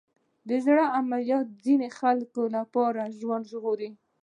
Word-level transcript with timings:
د 0.49 0.51
زړه 0.65 0.83
عملیات 0.99 1.45
د 1.51 1.55
ځینو 1.65 1.87
خلکو 1.99 2.41
لپاره 2.57 3.01
ژوند 3.19 3.43
ژغوري. 3.51 3.89